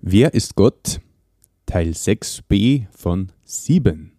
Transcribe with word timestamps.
Wer 0.00 0.34
ist 0.34 0.54
Gott? 0.54 1.00
Teil 1.64 1.90
6b 1.90 2.86
von 2.90 3.32
7. 3.44 4.15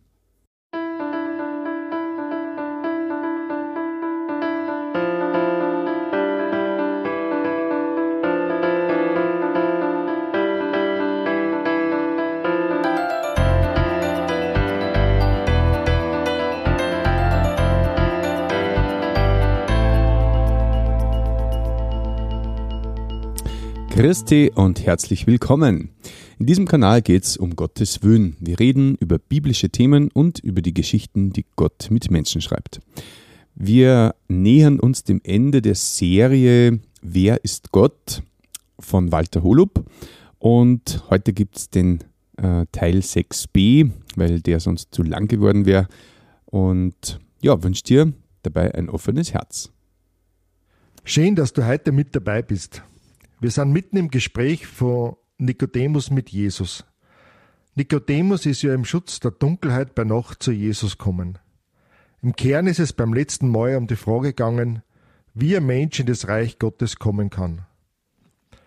Christi 24.07 24.53
und 24.55 24.85
herzlich 24.85 25.27
willkommen. 25.27 25.89
In 26.39 26.45
diesem 26.45 26.65
Kanal 26.65 27.01
geht 27.01 27.25
es 27.25 27.35
um 27.35 27.57
Gottes 27.57 28.03
Willen. 28.03 28.37
Wir 28.39 28.57
reden 28.57 28.95
über 29.01 29.19
biblische 29.19 29.69
Themen 29.69 30.09
und 30.11 30.39
über 30.39 30.61
die 30.61 30.73
Geschichten, 30.73 31.33
die 31.33 31.45
Gott 31.57 31.87
mit 31.89 32.09
Menschen 32.09 32.39
schreibt. 32.39 32.79
Wir 33.53 34.15
nähern 34.29 34.79
uns 34.79 35.03
dem 35.03 35.19
Ende 35.25 35.61
der 35.61 35.75
Serie 35.75 36.79
Wer 37.01 37.43
ist 37.43 37.73
Gott 37.73 38.23
von 38.79 39.11
Walter 39.11 39.43
Holub 39.43 39.83
und 40.39 41.03
heute 41.09 41.33
gibt 41.33 41.57
es 41.57 41.69
den 41.69 41.99
äh, 42.37 42.65
Teil 42.71 42.99
6b, 42.99 43.91
weil 44.15 44.39
der 44.39 44.61
sonst 44.61 44.95
zu 44.95 45.03
lang 45.03 45.27
geworden 45.27 45.65
wäre. 45.65 45.89
Und 46.45 47.19
ja, 47.41 47.61
wünsche 47.61 47.83
dir 47.83 48.13
dabei 48.41 48.73
ein 48.73 48.89
offenes 48.89 49.33
Herz. 49.33 49.69
Schön, 51.03 51.35
dass 51.35 51.51
du 51.51 51.67
heute 51.67 51.91
mit 51.91 52.15
dabei 52.15 52.41
bist. 52.41 52.81
Wir 53.39 53.51
sind 53.51 53.71
mitten 53.71 53.97
im 53.97 54.09
Gespräch 54.09 54.65
von 54.65 55.15
Nikodemus 55.37 56.09
mit 56.09 56.29
Jesus. 56.29 56.83
Nikodemus 57.75 58.47
ist 58.47 58.63
ja 58.63 58.73
im 58.73 58.83
Schutz 58.83 59.19
der 59.19 59.29
Dunkelheit 59.29 59.93
bei 59.93 60.03
Nacht 60.03 60.41
zu 60.41 60.51
Jesus 60.51 60.97
kommen. 60.97 61.37
Im 62.23 62.35
Kern 62.35 62.65
ist 62.65 62.79
es 62.79 62.93
beim 62.93 63.13
letzten 63.13 63.49
Mal 63.49 63.75
um 63.75 63.85
die 63.85 63.95
Frage 63.95 64.29
gegangen, 64.29 64.81
wie 65.35 65.55
ein 65.55 65.67
Mensch 65.67 65.99
in 65.99 66.07
das 66.07 66.27
Reich 66.27 66.57
Gottes 66.57 66.97
kommen 66.97 67.29
kann. 67.29 67.61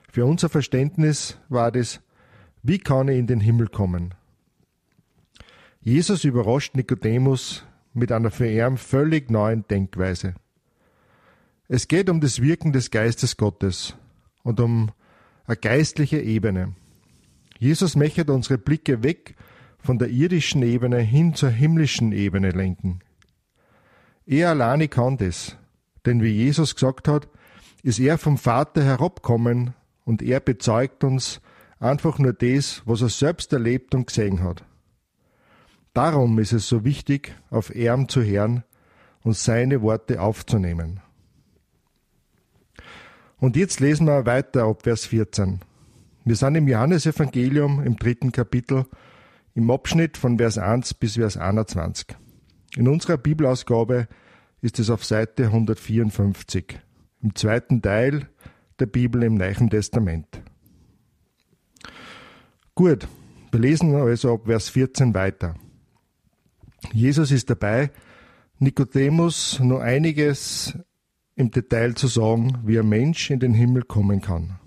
Für 0.08 0.25
unser 0.25 0.48
Verständnis 0.48 1.36
war 1.48 1.73
das, 1.73 2.00
wie 2.62 2.78
kann 2.78 3.08
er 3.08 3.17
in 3.17 3.27
den 3.27 3.41
Himmel 3.41 3.67
kommen? 3.67 4.14
Jesus 5.80 6.23
überrascht 6.23 6.77
Nikodemus 6.77 7.64
mit 7.92 8.12
einer 8.12 8.30
für 8.30 8.48
ihn 8.48 8.77
völlig 8.77 9.33
neuen 9.33 9.67
Denkweise. 9.67 10.34
Es 11.67 11.89
geht 11.89 12.08
um 12.08 12.20
das 12.20 12.41
Wirken 12.41 12.73
des 12.73 12.92
Geistes 12.92 13.36
Gottes, 13.36 13.97
und 14.42 14.60
um 14.60 14.91
eine 15.46 15.56
geistliche 15.56 16.20
Ebene. 16.20 16.74
Jesus 17.58 17.96
möchte 17.96 18.33
unsere 18.33 18.58
Blicke 18.58 19.02
weg 19.02 19.36
von 19.78 19.98
der 19.98 20.08
irdischen 20.08 20.62
Ebene 20.62 20.98
hin 20.98 21.34
zur 21.34 21.50
himmlischen 21.50 22.12
Ebene 22.12 22.50
lenken. 22.50 23.00
Er 24.27 24.50
alleine 24.50 24.88
kann 24.88 25.16
das, 25.16 25.56
denn 26.06 26.22
wie 26.22 26.30
Jesus 26.30 26.74
gesagt 26.74 27.08
hat, 27.08 27.28
ist 27.83 27.98
er 27.98 28.18
vom 28.18 28.38
Vater 28.38 28.84
herabkommen 28.84 29.74
und 30.05 30.22
er 30.22 30.41
bezeugt 30.41 31.05
uns 31.05 31.41
einfach 31.78 32.18
nur 32.18 32.33
das, 32.33 32.83
was 32.84 33.02
er 33.02 33.08
selbst 33.08 33.52
erlebt 33.52 33.94
und 33.94 34.06
gesehen 34.06 34.42
hat. 34.42 34.64
Darum 35.94 36.38
ist 36.38 36.52
es 36.52 36.68
so 36.68 36.84
wichtig, 36.84 37.34
auf 37.50 37.74
Erm 37.74 38.08
zu 38.08 38.22
hören 38.22 38.64
und 39.22 39.36
seine 39.36 39.83
Worte 39.83 40.20
aufzunehmen. 40.20 41.00
Und 43.41 43.56
jetzt 43.56 43.80
lesen 43.80 44.06
wir 44.06 44.27
weiter 44.27 44.64
ab 44.64 44.83
Vers 44.83 45.06
14. 45.06 45.60
Wir 46.27 46.36
sind 46.36 46.56
im 46.56 46.69
Johannesevangelium 46.69 47.83
im 47.83 47.96
dritten 47.96 48.33
Kapitel 48.33 48.84
im 49.55 49.70
Abschnitt 49.70 50.19
von 50.19 50.36
Vers 50.36 50.58
1 50.58 50.92
bis 50.94 51.14
Vers 51.14 51.38
21. 51.38 52.08
In 52.77 52.86
unserer 52.86 53.16
Bibelausgabe 53.16 54.08
ist 54.61 54.79
es 54.79 54.90
auf 54.90 55.06
Seite 55.06 55.45
154, 55.45 56.80
im 57.23 57.34
zweiten 57.34 57.80
Teil 57.80 58.29
der 58.79 58.86
Bibel 58.86 59.23
im 59.23 59.36
Neuen 59.36 59.70
Testament. 59.70 60.42
Gut, 62.74 63.08
wir 63.50 63.61
lesen 63.61 63.95
also 63.95 64.34
ab 64.34 64.42
Vers 64.45 64.68
14 64.68 65.14
weiter. 65.14 65.55
Jesus 66.92 67.30
ist 67.30 67.48
dabei, 67.48 67.90
Nikodemus 68.58 69.58
nur 69.61 69.83
einiges 69.83 70.79
im 71.40 71.51
Detail 71.51 71.95
zu 71.95 72.06
sagen, 72.06 72.58
wie 72.64 72.78
ein 72.78 72.89
Mensch 72.89 73.30
in 73.30 73.40
den 73.40 73.55
Himmel 73.55 73.83
kommen 73.83 74.20
kann. 74.20 74.58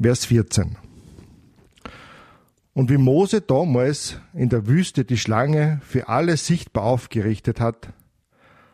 Vers 0.00 0.26
14. 0.26 0.76
Und 2.74 2.90
wie 2.90 2.98
Mose 2.98 3.40
damals 3.40 4.18
in 4.34 4.50
der 4.50 4.66
Wüste 4.66 5.06
die 5.06 5.16
Schlange 5.16 5.80
für 5.82 6.08
alle 6.08 6.36
sichtbar 6.36 6.84
aufgerichtet 6.84 7.58
hat, 7.58 7.94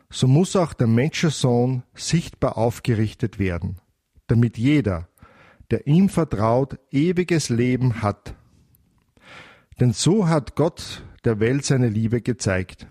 so 0.09 0.27
muss 0.27 0.57
auch 0.57 0.73
der 0.73 0.87
Menschensohn 0.87 1.83
sichtbar 1.93 2.57
aufgerichtet 2.57 3.39
werden, 3.39 3.77
damit 4.27 4.57
jeder, 4.57 5.07
der 5.69 5.87
ihm 5.87 6.09
vertraut, 6.09 6.79
ewiges 6.91 7.47
Leben 7.47 8.01
hat. 8.01 8.35
Denn 9.79 9.93
so 9.93 10.27
hat 10.27 10.55
Gott 10.55 11.05
der 11.23 11.39
Welt 11.39 11.63
seine 11.63 11.87
Liebe 11.87 12.21
gezeigt. 12.21 12.87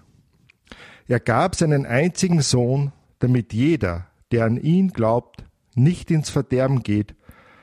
Er 1.10 1.18
gab 1.18 1.56
seinen 1.56 1.86
einzigen 1.86 2.40
Sohn, 2.40 2.92
damit 3.18 3.52
jeder, 3.52 4.06
der 4.30 4.44
an 4.44 4.56
ihn 4.56 4.92
glaubt, 4.92 5.44
nicht 5.74 6.08
ins 6.08 6.30
Verderben 6.30 6.84
geht, 6.84 7.16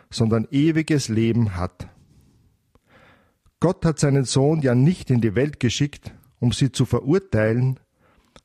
sondern 0.09 0.49
ewiges 0.51 1.07
Leben 1.07 1.55
hat. 1.55 1.87
Gott 3.61 3.85
hat 3.85 3.99
seinen 3.99 4.25
Sohn 4.25 4.61
ja 4.61 4.75
nicht 4.75 5.09
in 5.09 5.21
die 5.21 5.33
Welt 5.33 5.61
geschickt, 5.61 6.13
um 6.41 6.51
sie 6.51 6.73
zu 6.73 6.83
verurteilen, 6.83 7.79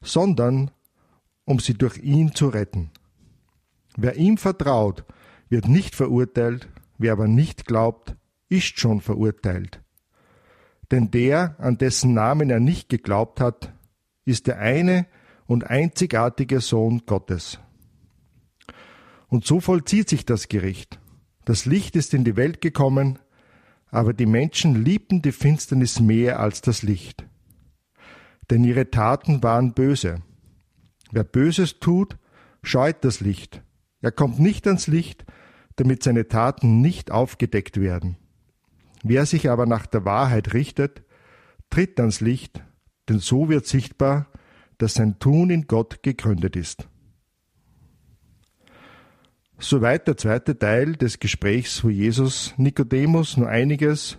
sondern 0.02 0.70
um 1.46 1.58
sie 1.58 1.74
durch 1.74 1.98
ihn 1.98 2.32
zu 2.32 2.46
retten. 2.46 2.92
Wer 3.96 4.14
ihm 4.14 4.38
vertraut, 4.38 5.04
wird 5.48 5.66
nicht 5.66 5.96
verurteilt, 5.96 6.68
wer 6.98 7.14
aber 7.14 7.26
nicht 7.26 7.66
glaubt, 7.66 8.14
ist 8.48 8.78
schon 8.78 9.00
verurteilt. 9.00 9.82
Denn 10.92 11.10
der, 11.10 11.56
an 11.58 11.76
dessen 11.76 12.14
Namen 12.14 12.50
er 12.50 12.60
nicht 12.60 12.88
geglaubt 12.88 13.40
hat, 13.40 13.72
ist 14.24 14.46
der 14.46 14.58
eine 14.58 15.06
und 15.46 15.64
einzigartige 15.64 16.60
Sohn 16.60 17.02
Gottes. 17.06 17.58
Und 19.28 19.46
so 19.46 19.60
vollzieht 19.60 20.08
sich 20.08 20.26
das 20.26 20.48
Gericht. 20.48 21.00
Das 21.44 21.64
Licht 21.64 21.96
ist 21.96 22.14
in 22.14 22.24
die 22.24 22.36
Welt 22.36 22.60
gekommen, 22.60 23.18
aber 23.88 24.12
die 24.14 24.26
Menschen 24.26 24.84
liebten 24.84 25.22
die 25.22 25.32
Finsternis 25.32 26.00
mehr 26.00 26.38
als 26.38 26.60
das 26.60 26.82
Licht. 26.82 27.26
Denn 28.50 28.64
ihre 28.64 28.90
Taten 28.90 29.42
waren 29.42 29.74
böse. 29.74 30.22
Wer 31.10 31.24
Böses 31.24 31.78
tut, 31.78 32.16
scheut 32.62 33.04
das 33.04 33.20
Licht. 33.20 33.62
Er 34.00 34.12
kommt 34.12 34.38
nicht 34.38 34.66
ans 34.66 34.86
Licht, 34.86 35.24
damit 35.76 36.02
seine 36.02 36.28
Taten 36.28 36.80
nicht 36.80 37.10
aufgedeckt 37.10 37.80
werden. 37.80 38.16
Wer 39.02 39.26
sich 39.26 39.50
aber 39.50 39.66
nach 39.66 39.86
der 39.86 40.04
Wahrheit 40.04 40.54
richtet, 40.54 41.02
tritt 41.70 41.98
ans 41.98 42.20
Licht, 42.20 42.62
denn 43.08 43.18
so 43.18 43.48
wird 43.48 43.66
sichtbar, 43.66 44.26
dass 44.78 44.94
sein 44.94 45.18
Tun 45.18 45.50
in 45.50 45.66
Gott 45.66 46.02
gegründet 46.02 46.56
ist. 46.56 46.88
Soweit 49.58 50.08
der 50.08 50.16
zweite 50.16 50.58
Teil 50.58 50.96
des 50.96 51.20
Gesprächs, 51.20 51.84
wo 51.84 51.88
Jesus 51.88 52.52
Nikodemus 52.56 53.36
nur 53.36 53.48
einiges 53.48 54.18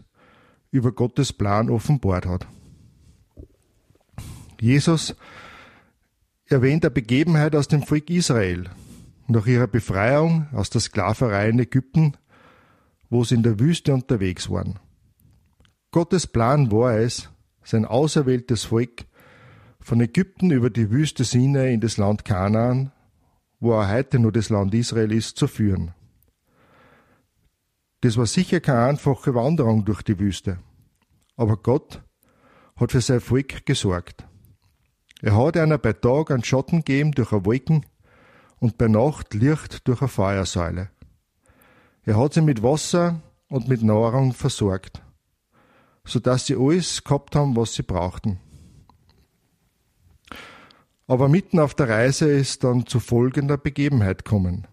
über 0.71 0.93
Gottes 0.93 1.33
Plan 1.33 1.69
offenbart 1.69 2.25
hat. 2.25 2.47
Jesus 4.59 5.15
erwähnt 6.45 6.85
eine 6.85 6.91
Begebenheit 6.91 7.55
aus 7.55 7.67
dem 7.67 7.83
Volk 7.83 8.09
Israel, 8.09 8.69
nach 9.27 9.45
ihrer 9.45 9.67
Befreiung 9.67 10.47
aus 10.53 10.69
der 10.69 10.79
Sklaverei 10.79 11.49
in 11.49 11.59
Ägypten, 11.59 12.13
wo 13.09 13.23
sie 13.25 13.35
in 13.35 13.43
der 13.43 13.59
Wüste 13.59 13.93
unterwegs 13.93 14.49
waren. 14.49 14.79
Gottes 15.91 16.25
Plan 16.25 16.71
war 16.71 16.97
es, 16.97 17.29
sein 17.63 17.85
auserwähltes 17.85 18.65
Volk 18.65 19.05
von 19.79 20.01
Ägypten 20.01 20.51
über 20.51 20.69
die 20.69 20.89
Wüste 20.91 21.23
Sinai 21.23 21.73
in 21.73 21.81
das 21.81 21.97
Land 21.97 22.25
Kanaan, 22.25 22.91
wo 23.59 23.73
er 23.73 23.89
heute 23.89 24.19
nur 24.19 24.31
das 24.31 24.49
Land 24.49 24.73
Israel 24.73 25.11
ist, 25.11 25.37
zu 25.37 25.47
führen. 25.47 25.93
Das 28.01 28.17
war 28.17 28.25
sicher 28.25 28.59
keine 28.59 28.85
einfache 28.85 29.33
Wanderung 29.35 29.85
durch 29.85 30.01
die 30.01 30.19
Wüste, 30.19 30.59
aber 31.35 31.57
Gott 31.57 32.01
hat 32.75 32.91
für 32.91 33.01
sein 33.01 33.21
Volk 33.21 33.65
gesorgt. 33.65 34.25
Er 35.21 35.37
hat 35.37 35.55
einer 35.55 35.77
bei 35.77 35.93
Tag 35.93 36.31
einen 36.31 36.43
Schatten 36.43 36.79
gegeben 36.79 37.11
durch 37.11 37.31
eine 37.31 37.45
Wolken 37.45 37.85
und 38.59 38.77
bei 38.77 38.87
Nacht 38.87 39.33
Licht 39.33 39.87
durch 39.87 40.01
eine 40.01 40.09
Feuersäule. 40.09 40.89
Er 42.03 42.17
hat 42.17 42.33
sie 42.33 42.41
mit 42.41 42.61
Wasser 42.61 43.21
und 43.47 43.69
mit 43.69 43.83
Nahrung 43.83 44.33
versorgt 44.33 45.02
so 46.05 46.19
dass 46.19 46.45
sie 46.45 46.55
alles 46.55 47.03
gehabt 47.03 47.35
haben, 47.35 47.55
was 47.55 47.73
sie 47.73 47.83
brauchten. 47.83 48.39
Aber 51.07 51.27
mitten 51.27 51.59
auf 51.59 51.73
der 51.73 51.89
Reise 51.89 52.31
ist 52.31 52.63
dann 52.63 52.85
zu 52.85 52.99
folgender 52.99 53.57
Begebenheit 53.57 54.25
kommen, 54.25 54.67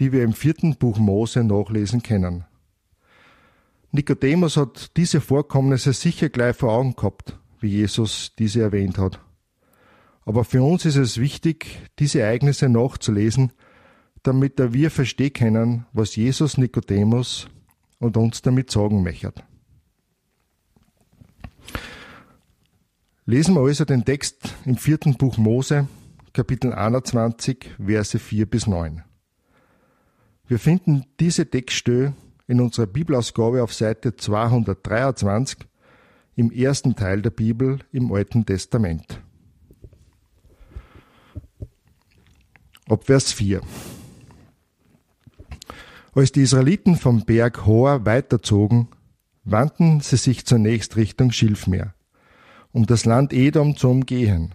die 0.00 0.12
wir 0.12 0.22
im 0.22 0.32
vierten 0.32 0.76
Buch 0.76 0.98
Mose 0.98 1.44
nachlesen 1.44 2.02
können. 2.02 2.44
Nikodemus 3.92 4.56
hat 4.56 4.96
diese 4.96 5.20
Vorkommnisse 5.20 5.92
sicher 5.92 6.28
gleich 6.28 6.56
vor 6.56 6.72
Augen 6.72 6.96
gehabt, 6.96 7.38
wie 7.60 7.68
Jesus 7.68 8.32
diese 8.38 8.62
erwähnt 8.62 8.98
hat. 8.98 9.20
Aber 10.24 10.44
für 10.44 10.62
uns 10.62 10.84
ist 10.84 10.96
es 10.96 11.18
wichtig, 11.18 11.78
diese 11.98 12.20
Ereignisse 12.20 12.68
nachzulesen, 12.68 13.52
damit 14.22 14.54
wir 14.58 14.90
verstehen 14.90 15.32
können, 15.32 15.86
was 15.92 16.16
Jesus 16.16 16.58
Nikodemus 16.58 17.48
und 17.98 18.16
uns 18.16 18.42
damit 18.42 18.70
sagen 18.70 19.02
möchte. 19.04 19.32
Lesen 23.28 23.56
wir 23.56 23.62
also 23.62 23.84
den 23.84 24.04
Text 24.04 24.54
im 24.66 24.76
vierten 24.76 25.14
Buch 25.14 25.36
Mose, 25.36 25.88
Kapitel 26.32 26.72
21, 26.72 27.74
Verse 27.84 28.20
4 28.20 28.46
bis 28.46 28.68
9. 28.68 29.02
Wir 30.46 30.60
finden 30.60 31.06
diese 31.18 31.50
Textstelle 31.50 32.12
in 32.46 32.60
unserer 32.60 32.86
Bibelausgabe 32.86 33.64
auf 33.64 33.74
Seite 33.74 34.14
223 34.14 35.58
im 36.36 36.52
ersten 36.52 36.94
Teil 36.94 37.20
der 37.20 37.30
Bibel 37.30 37.80
im 37.90 38.12
Alten 38.12 38.46
Testament. 38.46 39.20
Ab 42.88 43.06
Vers 43.06 43.32
4. 43.32 43.60
Als 46.14 46.30
die 46.30 46.42
Israeliten 46.42 46.94
vom 46.94 47.24
Berg 47.24 47.66
Hor 47.66 48.06
weiterzogen, 48.06 48.86
wandten 49.42 49.98
sie 49.98 50.16
sich 50.16 50.46
zunächst 50.46 50.94
Richtung 50.94 51.32
Schilfmeer, 51.32 51.95
um 52.76 52.84
das 52.84 53.06
Land 53.06 53.32
Edom 53.32 53.74
zu 53.74 53.88
umgehen. 53.88 54.54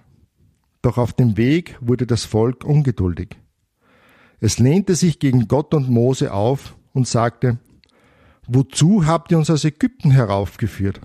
Doch 0.83 0.99
auf 0.99 1.11
dem 1.11 1.37
Weg 1.37 1.75
wurde 1.81 2.05
das 2.05 2.23
Volk 2.23 2.63
ungeduldig. 2.63 3.29
Es 4.39 4.59
lehnte 4.59 4.93
sich 4.93 5.17
gegen 5.17 5.47
Gott 5.47 5.73
und 5.73 5.89
Mose 5.89 6.31
auf 6.31 6.75
und 6.93 7.07
sagte, 7.07 7.57
Wozu 8.45 9.07
habt 9.07 9.31
ihr 9.31 9.39
uns 9.39 9.49
aus 9.49 9.65
Ägypten 9.65 10.11
heraufgeführt? 10.11 11.01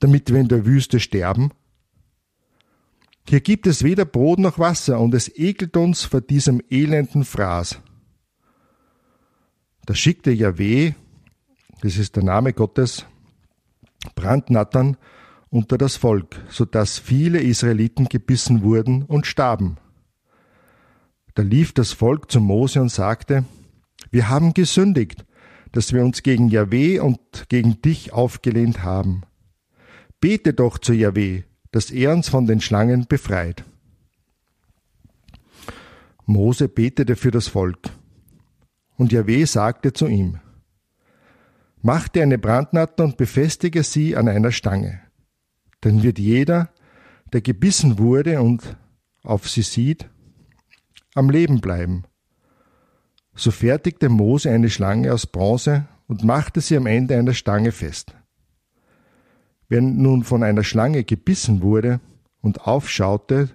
Damit 0.00 0.32
wir 0.32 0.40
in 0.40 0.48
der 0.48 0.66
Wüste 0.66 0.98
sterben? 0.98 1.52
Hier 3.28 3.40
gibt 3.40 3.68
es 3.68 3.84
weder 3.84 4.04
Brot 4.04 4.40
noch 4.40 4.58
Wasser 4.58 4.98
und 4.98 5.14
es 5.14 5.28
ekelt 5.38 5.76
uns 5.76 6.02
vor 6.02 6.22
diesem 6.22 6.60
elenden 6.70 7.24
Fraß. 7.24 7.78
Da 9.86 9.94
schickte 9.94 10.32
Yahweh, 10.32 10.94
das 11.82 11.98
ist 11.98 12.16
der 12.16 12.24
Name 12.24 12.52
Gottes, 12.52 13.06
Brandnattern 14.16 14.96
unter 15.52 15.76
das 15.76 15.96
Volk, 15.96 16.40
so 16.48 16.64
dass 16.64 16.98
viele 16.98 17.40
Israeliten 17.40 18.08
gebissen 18.08 18.62
wurden 18.62 19.02
und 19.02 19.26
starben. 19.26 19.76
Da 21.34 21.42
lief 21.42 21.72
das 21.72 21.92
Volk 21.92 22.30
zu 22.30 22.40
Mose 22.40 22.80
und 22.80 22.88
sagte, 22.88 23.44
wir 24.10 24.30
haben 24.30 24.54
gesündigt, 24.54 25.26
dass 25.70 25.92
wir 25.92 26.02
uns 26.02 26.22
gegen 26.22 26.48
Yahweh 26.48 27.00
und 27.00 27.20
gegen 27.50 27.82
dich 27.82 28.14
aufgelehnt 28.14 28.82
haben. 28.82 29.22
Bete 30.20 30.54
doch 30.54 30.78
zu 30.78 30.94
Yahweh, 30.94 31.42
dass 31.70 31.90
er 31.90 32.12
uns 32.12 32.30
von 32.30 32.46
den 32.46 32.62
Schlangen 32.62 33.06
befreit. 33.06 33.64
Mose 36.24 36.66
betete 36.68 37.14
für 37.14 37.30
das 37.30 37.48
Volk. 37.48 37.90
Und 38.96 39.12
Yahweh 39.12 39.44
sagte 39.44 39.92
zu 39.92 40.06
ihm, 40.06 40.38
Mach 41.82 42.08
dir 42.08 42.22
eine 42.22 42.38
Brandnatter 42.38 43.04
und 43.04 43.16
befestige 43.18 43.82
sie 43.82 44.16
an 44.16 44.28
einer 44.28 44.52
Stange. 44.52 45.11
Dann 45.82 46.02
wird 46.02 46.18
jeder, 46.18 46.70
der 47.32 47.42
gebissen 47.42 47.98
wurde 47.98 48.40
und 48.40 48.76
auf 49.22 49.48
sie 49.48 49.62
sieht, 49.62 50.08
am 51.14 51.28
Leben 51.28 51.60
bleiben. 51.60 52.04
So 53.34 53.50
fertigte 53.50 54.08
Mose 54.08 54.50
eine 54.50 54.70
Schlange 54.70 55.12
aus 55.12 55.26
Bronze 55.26 55.86
und 56.06 56.24
machte 56.24 56.60
sie 56.60 56.76
am 56.76 56.86
Ende 56.86 57.18
einer 57.18 57.34
Stange 57.34 57.72
fest. 57.72 58.14
Wer 59.68 59.80
nun 59.80 60.22
von 60.22 60.42
einer 60.42 60.64
Schlange 60.64 61.04
gebissen 61.04 61.62
wurde 61.62 62.00
und 62.40 62.66
aufschaute 62.66 63.50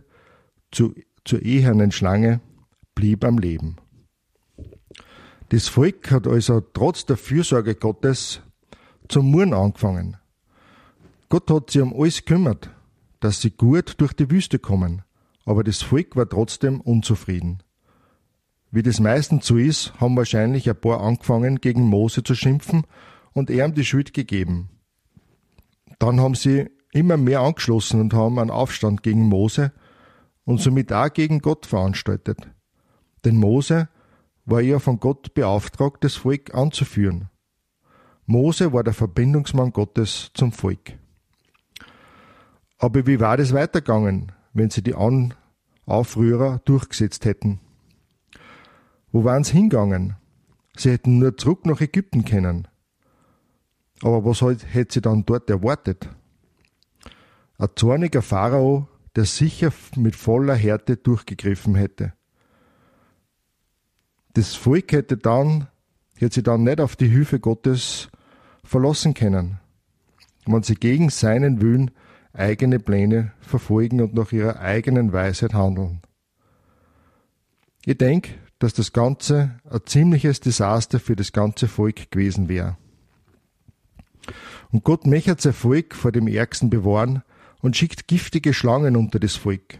zu, 0.71 0.95
zur 1.23 1.41
ehernen 1.43 1.91
Schlange, 1.91 2.41
blieb 2.95 3.23
am 3.23 3.37
Leben. 3.37 3.77
Das 5.49 5.67
Volk 5.67 6.11
hat 6.11 6.27
also 6.27 6.59
trotz 6.59 7.05
der 7.05 7.17
Fürsorge 7.17 7.75
Gottes 7.75 8.41
zum 9.07 9.31
Murren 9.31 9.53
angefangen. 9.53 10.17
Gott 11.29 11.51
hat 11.51 11.71
sich 11.71 11.81
um 11.81 11.93
alles 11.93 12.23
kümmert, 12.23 12.69
dass 13.19 13.41
sie 13.41 13.51
gut 13.51 13.95
durch 13.97 14.13
die 14.13 14.31
Wüste 14.31 14.59
kommen, 14.59 15.01
aber 15.45 15.63
das 15.63 15.81
Volk 15.81 16.15
war 16.15 16.29
trotzdem 16.29 16.79
unzufrieden. 16.79 17.63
Wie 18.71 18.81
das 18.81 18.99
meistens 18.99 19.45
so 19.45 19.57
ist, 19.57 19.93
haben 19.99 20.15
wahrscheinlich 20.15 20.69
ein 20.69 20.79
paar 20.79 21.01
angefangen, 21.01 21.59
gegen 21.59 21.83
Mose 21.83 22.23
zu 22.23 22.33
schimpfen 22.33 22.83
und 23.33 23.49
er 23.49 23.65
ihm 23.65 23.73
die 23.73 23.83
Schuld 23.83 24.13
gegeben. 24.13 24.69
Dann 25.99 26.21
haben 26.21 26.35
sie 26.35 26.69
immer 26.93 27.17
mehr 27.17 27.41
angeschlossen 27.41 27.99
und 27.99 28.13
haben 28.13 28.39
einen 28.39 28.49
Aufstand 28.49 29.03
gegen 29.03 29.23
Mose 29.23 29.73
und 30.45 30.61
somit 30.61 30.93
auch 30.93 31.11
gegen 31.11 31.39
Gott 31.39 31.65
veranstaltet. 31.65 32.49
Denn 33.25 33.35
Mose 33.35 33.89
war 34.45 34.61
ja 34.61 34.79
von 34.79 34.99
Gott 34.99 35.33
beauftragt, 35.33 36.03
das 36.05 36.15
Volk 36.15 36.55
anzuführen. 36.55 37.29
Mose 38.25 38.71
war 38.71 38.83
der 38.83 38.93
Verbindungsmann 38.93 39.73
Gottes 39.73 40.31
zum 40.33 40.53
Volk. 40.53 40.97
Aber 42.77 43.07
wie 43.07 43.19
war 43.19 43.37
das 43.37 43.53
weitergegangen, 43.53 44.31
wenn 44.53 44.69
sie 44.69 44.83
die 44.83 44.95
An 44.95 45.33
Aufrührer 45.85 46.61
durchgesetzt 46.65 47.25
hätten? 47.25 47.59
Wo 49.11 49.23
waren 49.23 49.43
sie 49.43 49.53
hingegangen? 49.53 50.15
Sie 50.75 50.91
hätten 50.91 51.17
nur 51.17 51.35
zurück 51.37 51.65
nach 51.65 51.81
Ägypten 51.81 52.23
können. 52.23 52.67
Aber 54.03 54.23
was 54.25 54.41
hätte 54.41 54.93
sie 54.93 55.01
dann 55.01 55.25
dort 55.25 55.49
erwartet? 55.49 56.07
Ein 57.57 57.69
zorniger 57.75 58.21
Pharao, 58.21 58.87
der 59.15 59.25
sicher 59.25 59.73
mit 59.95 60.15
voller 60.15 60.53
Härte 60.53 60.97
durchgegriffen 60.97 61.73
hätte. 61.73 62.13
Das 64.33 64.53
Volk 64.53 64.91
hätte 64.91 65.17
dann, 65.17 65.67
hätte 66.15 66.35
sie 66.35 66.43
dann 66.43 66.63
nicht 66.63 66.79
auf 66.79 66.95
die 66.95 67.07
Hilfe 67.07 67.39
Gottes 67.39 68.09
verlassen 68.63 69.15
können, 69.15 69.59
wenn 70.45 70.61
sie 70.61 70.75
gegen 70.75 71.09
seinen 71.09 71.59
Willen 71.59 71.89
eigene 72.33 72.79
Pläne 72.79 73.33
verfolgen 73.39 74.01
und 74.01 74.13
nach 74.13 74.31
ihrer 74.31 74.59
eigenen 74.59 75.13
Weisheit 75.13 75.53
handeln. 75.53 76.01
Ich 77.85 77.97
denke, 77.97 78.33
dass 78.59 78.73
das 78.73 78.91
Ganze 78.93 79.59
ein 79.69 79.81
ziemliches 79.85 80.39
Desaster 80.39 80.99
für 80.99 81.15
das 81.15 81.31
ganze 81.31 81.67
Volk 81.67 82.11
gewesen 82.11 82.49
wäre. 82.49 82.77
Und 84.71 84.83
Gott 84.83 85.05
möchte 85.05 85.35
sein 85.39 85.53
Volk 85.53 85.95
vor 85.95 86.11
dem 86.11 86.27
Ärgsten 86.27 86.69
bewahren 86.69 87.23
und 87.61 87.77
schickt 87.77 88.07
giftige 88.07 88.53
Schlangen 88.53 88.95
unter 88.95 89.19
das 89.19 89.35
Volk, 89.35 89.79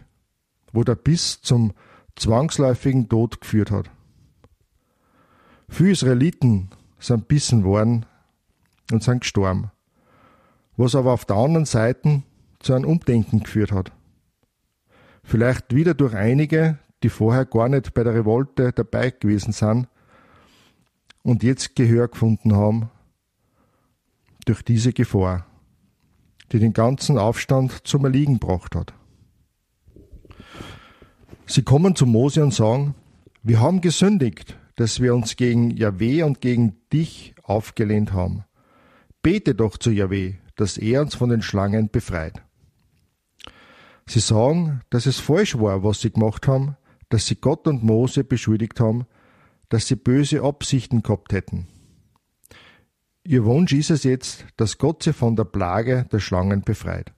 wo 0.72 0.84
der 0.84 0.94
Biss 0.94 1.40
zum 1.42 1.72
zwangsläufigen 2.16 3.08
Tod 3.08 3.40
geführt 3.40 3.70
hat. 3.70 3.90
Viele 5.68 5.90
Israeliten 5.90 6.70
sind 6.98 7.28
bissen 7.28 7.64
worden 7.64 8.06
und 8.90 9.02
sind 9.02 9.20
gestorben, 9.20 9.70
was 10.76 10.94
aber 10.94 11.12
auf 11.12 11.24
der 11.24 11.36
anderen 11.36 11.66
Seite 11.66 12.22
zu 12.60 12.74
einem 12.74 12.86
Umdenken 12.86 13.40
geführt 13.40 13.72
hat. 13.72 13.92
Vielleicht 15.22 15.74
wieder 15.74 15.94
durch 15.94 16.14
einige, 16.14 16.78
die 17.02 17.08
vorher 17.08 17.44
gar 17.44 17.68
nicht 17.68 17.94
bei 17.94 18.02
der 18.02 18.14
Revolte 18.14 18.72
dabei 18.72 19.10
gewesen 19.10 19.52
sind 19.52 19.88
und 21.22 21.42
jetzt 21.42 21.76
Gehör 21.76 22.08
gefunden 22.08 22.54
haben 22.54 22.90
durch 24.46 24.62
diese 24.62 24.92
Gefahr, 24.92 25.46
die 26.52 26.58
den 26.58 26.72
ganzen 26.72 27.18
Aufstand 27.18 27.86
zum 27.86 28.04
Erliegen 28.04 28.40
gebracht 28.40 28.74
hat. 28.74 28.94
Sie 31.46 31.62
kommen 31.62 31.94
zu 31.94 32.06
Mose 32.06 32.42
und 32.42 32.54
sagen, 32.54 32.94
wir 33.42 33.60
haben 33.60 33.80
gesündigt, 33.80 34.58
dass 34.76 35.00
wir 35.00 35.14
uns 35.14 35.36
gegen 35.36 35.70
Yahweh 35.70 36.22
und 36.22 36.40
gegen 36.40 36.76
dich 36.92 37.34
aufgelehnt 37.42 38.12
haben. 38.12 38.44
Bete 39.22 39.54
doch 39.54 39.76
zu 39.76 39.90
Yahweh, 39.90 40.34
dass 40.56 40.78
er 40.78 41.02
uns 41.02 41.14
von 41.14 41.30
den 41.30 41.42
Schlangen 41.42 41.88
befreit. 41.88 42.42
Sie 44.08 44.20
sagen, 44.20 44.80
dass 44.88 45.04
es 45.04 45.20
falsch 45.20 45.58
war, 45.58 45.84
was 45.84 46.00
sie 46.00 46.10
gemacht 46.10 46.48
haben, 46.48 46.76
dass 47.10 47.26
sie 47.26 47.36
Gott 47.36 47.68
und 47.68 47.84
Mose 47.84 48.24
beschuldigt 48.24 48.80
haben, 48.80 49.06
dass 49.68 49.86
sie 49.86 49.96
böse 49.96 50.42
Absichten 50.42 51.02
gehabt 51.02 51.32
hätten. 51.34 51.66
Ihr 53.22 53.44
Wunsch 53.44 53.74
ist 53.74 53.90
es 53.90 54.04
jetzt, 54.04 54.46
dass 54.56 54.78
Gott 54.78 55.02
sie 55.02 55.12
von 55.12 55.36
der 55.36 55.44
Plage 55.44 56.06
der 56.10 56.20
Schlangen 56.20 56.62
befreit. 56.62 57.12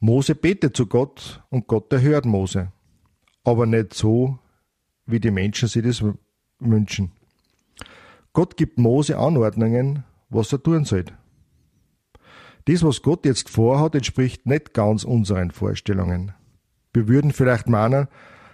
Mose 0.00 0.34
betet 0.34 0.76
zu 0.76 0.86
Gott 0.86 1.42
und 1.48 1.66
Gott 1.66 1.90
erhört 1.94 2.26
Mose. 2.26 2.70
Aber 3.42 3.64
nicht 3.64 3.94
so, 3.94 4.38
wie 5.06 5.18
die 5.18 5.30
Menschen 5.30 5.68
sich 5.68 5.82
das 5.82 6.04
wünschen. 6.58 7.10
Gott 8.34 8.58
gibt 8.58 8.78
Mose 8.78 9.16
Anordnungen, 9.16 10.04
was 10.28 10.52
er 10.52 10.62
tun 10.62 10.84
soll. 10.84 11.06
Das, 12.64 12.82
was 12.82 13.02
Gott 13.02 13.24
jetzt 13.24 13.50
vorhat, 13.50 13.94
entspricht 13.94 14.46
nicht 14.46 14.74
ganz 14.74 15.04
unseren 15.04 15.50
Vorstellungen. 15.50 16.32
Wir 16.92 17.08
würden 17.08 17.32
vielleicht 17.32 17.68
meinen, 17.68 18.08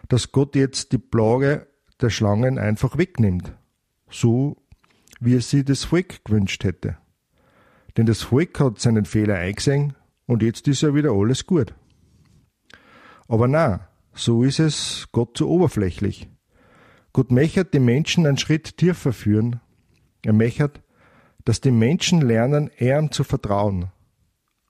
dass 0.08 0.32
Gott 0.32 0.54
jetzt 0.54 0.92
die 0.92 0.98
Plage 0.98 1.66
der 2.00 2.10
Schlangen 2.10 2.58
einfach 2.58 2.96
wegnimmt. 2.96 3.52
So 4.10 4.56
wie 5.20 5.34
es 5.34 5.50
sich 5.50 5.64
das 5.64 5.84
Volk 5.84 6.24
gewünscht 6.24 6.64
hätte. 6.64 6.96
Denn 7.96 8.06
das 8.06 8.22
Volk 8.22 8.58
hat 8.60 8.78
seinen 8.78 9.04
Fehler 9.04 9.34
eingesehen 9.36 9.94
und 10.26 10.42
jetzt 10.42 10.68
ist 10.68 10.82
ja 10.82 10.94
wieder 10.94 11.10
alles 11.10 11.46
gut. 11.46 11.74
Aber 13.26 13.48
na, 13.48 13.88
so 14.14 14.44
ist 14.44 14.60
es 14.60 15.08
Gott 15.12 15.36
zu 15.36 15.48
oberflächlich. 15.48 16.28
Gott 17.12 17.32
möchte 17.32 17.64
die 17.64 17.80
Menschen 17.80 18.26
einen 18.26 18.38
Schritt 18.38 18.76
tiefer 18.76 19.12
führen. 19.12 19.60
Er 20.22 20.32
möchte, 20.32 20.70
dass 21.44 21.60
die 21.60 21.70
Menschen 21.70 22.20
lernen, 22.20 22.70
ihm 22.78 23.10
zu 23.10 23.24
vertrauen. 23.24 23.90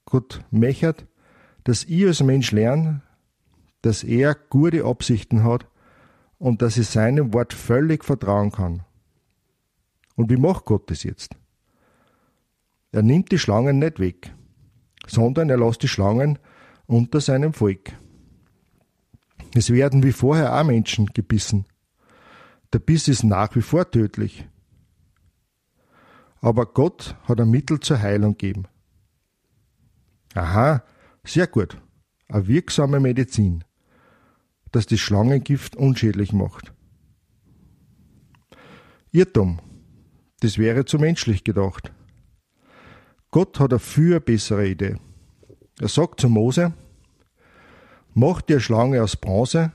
Gott 0.08 0.42
möchte, 0.50 1.06
dass 1.64 1.84
ich 1.84 2.06
als 2.06 2.22
Mensch 2.22 2.50
lerne, 2.50 3.02
dass 3.82 4.02
er 4.04 4.34
gute 4.34 4.86
Absichten 4.86 5.44
hat 5.44 5.66
und 6.38 6.62
dass 6.62 6.78
ich 6.78 6.88
seinem 6.88 7.34
Wort 7.34 7.52
völlig 7.52 8.06
vertrauen 8.06 8.50
kann. 8.50 8.84
Und 10.16 10.30
wie 10.30 10.38
macht 10.38 10.64
Gott 10.64 10.90
das 10.90 11.02
jetzt? 11.02 11.36
Er 12.90 13.02
nimmt 13.02 13.30
die 13.32 13.38
Schlangen 13.38 13.78
nicht 13.78 14.00
weg, 14.00 14.34
sondern 15.06 15.50
er 15.50 15.58
lässt 15.58 15.82
die 15.82 15.88
Schlangen 15.88 16.38
unter 16.86 17.20
seinem 17.20 17.52
Volk. 17.52 17.92
Es 19.54 19.70
werden 19.70 20.02
wie 20.02 20.12
vorher 20.12 20.58
auch 20.58 20.64
Menschen 20.64 21.06
gebissen. 21.08 21.66
Der 22.72 22.78
Biss 22.78 23.08
ist 23.08 23.24
nach 23.24 23.54
wie 23.54 23.62
vor 23.62 23.90
tödlich. 23.90 24.48
Aber 26.40 26.64
Gott 26.64 27.14
hat 27.24 27.40
ein 27.40 27.50
Mittel 27.50 27.80
zur 27.80 28.00
Heilung 28.00 28.38
gegeben. 28.38 28.68
Aha, 30.38 30.84
sehr 31.24 31.48
gut. 31.48 31.76
Eine 32.28 32.46
wirksame 32.46 33.00
Medizin, 33.00 33.64
das 34.70 34.86
das 34.86 35.00
Schlangengift 35.00 35.74
unschädlich 35.74 36.32
macht. 36.32 36.72
Irrtum. 39.10 39.58
Das 40.38 40.56
wäre 40.56 40.84
zu 40.84 40.98
menschlich 41.00 41.42
gedacht. 41.42 41.92
Gott 43.32 43.58
hat 43.58 43.72
eine 43.72 43.80
viel 43.80 44.20
bessere 44.20 44.68
Idee. 44.68 44.98
Er 45.80 45.88
sagt 45.88 46.20
zu 46.20 46.28
Mose, 46.28 46.72
mach 48.14 48.40
dir 48.40 48.60
Schlange 48.60 49.02
aus 49.02 49.16
Bronze, 49.16 49.72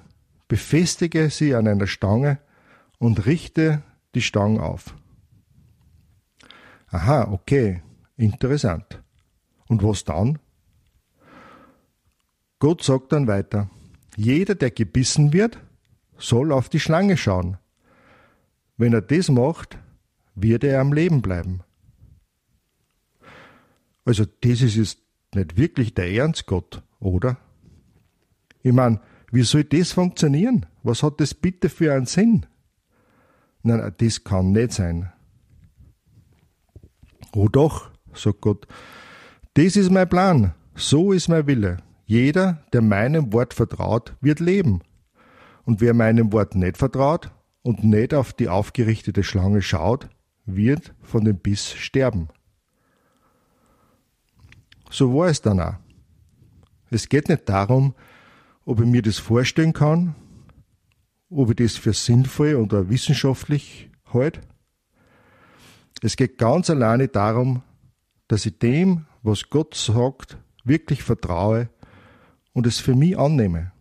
befestige 0.48 1.30
sie 1.30 1.56
an 1.56 1.68
einer 1.68 1.88
Stange 1.88 2.40
und 3.00 3.26
richte 3.26 3.84
die 4.16 4.22
Stange 4.22 4.64
auf. 4.64 4.96
Aha, 6.88 7.28
okay, 7.34 7.84
interessant. 8.16 9.04
Und 9.68 9.84
was 9.84 10.06
dann? 10.06 10.40
Gott 12.64 12.82
sagt 12.82 13.12
dann 13.12 13.28
weiter, 13.28 13.70
jeder, 14.16 14.56
der 14.56 14.72
gebissen 14.72 15.34
wird, 15.34 15.60
soll 16.18 16.54
auf 16.54 16.70
die 16.70 16.80
Schlange 16.80 17.18
schauen. 17.18 17.58
Wenn 18.78 18.94
er 18.94 19.02
das 19.02 19.28
macht, 19.28 19.78
wird 20.34 20.64
er 20.64 20.80
am 20.80 20.94
Leben 20.94 21.22
bleiben. 21.22 21.64
Also 24.06 24.24
das 24.40 24.62
ist 24.62 24.76
jetzt 24.78 25.00
nicht 25.36 25.58
wirklich 25.58 25.94
der 25.94 26.10
Ernst 26.10 26.46
Gott, 26.46 26.82
oder? 27.02 27.36
Ich 28.62 28.72
meine, 28.72 29.02
wie 29.30 29.44
soll 29.44 29.66
das 29.66 29.92
funktionieren? 29.92 30.66
Was 30.84 31.04
hat 31.04 31.20
das 31.20 31.34
bitte 31.34 31.68
für 31.68 31.94
einen 31.94 32.06
Sinn? 32.06 32.46
Nein, 33.62 33.94
das 33.98 34.24
kann 34.24 34.54
nicht 34.54 34.72
sein. 34.72 35.12
Oh 37.36 37.50
doch, 37.50 37.92
sagt 38.14 38.40
Gott, 38.40 38.68
das 39.54 39.76
ist 39.76 39.92
mein 39.92 40.08
Plan, 40.08 40.54
so 40.76 41.12
ist 41.12 41.28
mein 41.28 41.46
Wille. 41.46 41.84
Jeder, 42.06 42.64
der 42.74 42.82
meinem 42.82 43.32
Wort 43.34 43.54
vertraut, 43.54 44.16
wird 44.22 44.40
leben. 44.40 44.82
Und 45.66 45.80
wer 45.80 45.94
meinem 45.94 46.34
Wort 46.34 46.56
nicht 46.56 46.78
vertraut 46.78 47.32
und 47.62 47.84
nicht 47.84 48.14
auf 48.14 48.34
die 48.34 48.50
aufgerichtete 48.50 49.24
Schlange 49.24 49.62
schaut, 49.62 50.10
wird 50.46 50.94
von 51.02 51.24
dem 51.24 51.38
Biss 51.38 51.72
sterben. 51.72 52.28
So 54.90 55.14
war 55.16 55.28
es 55.28 55.42
dann 55.42 55.60
auch. 55.60 55.76
Es 56.90 57.10
geht 57.10 57.30
nicht 57.30 57.48
darum, 57.50 57.96
ob 58.66 58.82
ich 58.82 58.86
mir 58.86 59.02
das 59.02 59.18
vorstellen 59.18 59.74
kann, 59.74 60.16
ob 61.30 61.50
ich 61.50 61.56
das 61.56 61.76
für 61.78 61.94
sinnvoll 61.94 62.56
oder 62.56 62.90
wissenschaftlich 62.90 63.90
halte. 64.14 64.42
Es 66.02 66.18
geht 66.18 66.38
ganz 66.38 66.70
alleine 66.70 67.08
darum, 67.08 67.64
dass 68.28 68.46
ich 68.46 68.60
dem, 68.60 69.06
was 69.24 69.50
Gott 69.50 69.74
sagt, 69.74 70.38
wirklich 70.64 71.02
vertraue 71.02 71.70
und 72.54 72.68
es 72.68 72.80
für 72.80 72.96
mich 72.96 73.18
annehme. 73.18 73.72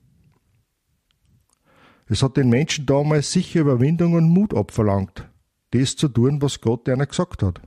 Es 2.07 2.23
hat 2.23 2.37
den 2.37 2.49
Menschen 2.49 2.85
damals 2.85 3.33
sicher 3.33 3.61
Überwindung 3.61 4.15
und 4.15 4.29
Mut 4.29 4.55
abverlangt, 4.55 5.29
das 5.71 5.97
zu 5.97 6.09
tun, 6.09 6.43
was 6.43 6.61
Gott 6.61 6.89
einer 6.89 7.07
gesagt 7.07 7.43
hat. 7.43 7.61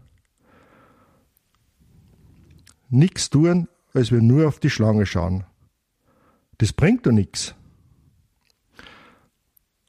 Nichts 2.89 3.29
tun, 3.29 3.67
als 3.93 4.11
wir 4.11 4.21
nur 4.21 4.47
auf 4.47 4.59
die 4.59 4.69
Schlange 4.69 5.05
schauen. 5.05 5.45
Das 6.57 6.73
bringt 6.73 7.05
doch 7.05 7.11
nichts. 7.11 7.55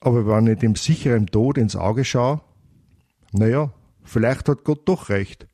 Aber 0.00 0.26
wenn 0.26 0.46
ich 0.46 0.58
dem 0.58 0.76
sicheren 0.76 1.26
Tod 1.26 1.58
ins 1.58 1.76
Auge 1.76 2.04
schaue, 2.04 2.40
naja, 3.32 3.72
vielleicht 4.04 4.48
hat 4.48 4.64
Gott 4.64 4.88
doch 4.88 5.08
recht. 5.08 5.46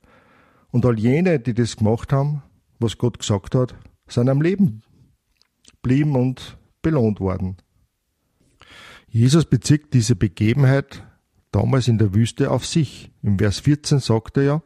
Und 0.71 0.87
all 0.87 0.99
jene, 0.99 1.40
die 1.40 1.54
das 1.54 1.76
gemacht 1.76 2.12
haben, 2.12 2.42
was 2.78 2.99
Gott 2.99 3.19
gesagt 3.19 3.54
hat, 3.54 3.75
sind 4.07 4.28
am 4.28 4.42
Leben 4.42 4.83
blieben 5.83 6.17
und 6.17 6.57
belohnt 6.81 7.21
worden. 7.21 7.57
Jesus 9.09 9.45
bezieht 9.45 9.93
diese 9.93 10.17
Begebenheit 10.17 11.07
damals 11.51 11.87
in 11.87 11.99
der 11.99 12.15
Wüste 12.15 12.51
auf 12.51 12.65
sich. 12.65 13.12
Im 13.23 13.39
Vers 13.39 13.61
14 13.61 13.99
sagt 13.99 14.39
er 14.39 14.43
ja, 14.43 14.62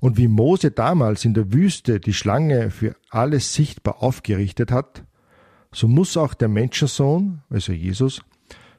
und 0.00 0.16
wie 0.16 0.28
Mose 0.28 0.70
damals 0.70 1.24
in 1.24 1.34
der 1.34 1.52
Wüste 1.52 2.00
die 2.00 2.12
Schlange 2.12 2.70
für 2.70 2.96
alles 3.10 3.54
sichtbar 3.54 4.02
aufgerichtet 4.02 4.70
hat, 4.70 5.04
so 5.72 5.88
muss 5.88 6.16
auch 6.16 6.34
der 6.34 6.48
Menschensohn, 6.48 7.42
also 7.50 7.72
Jesus, 7.72 8.22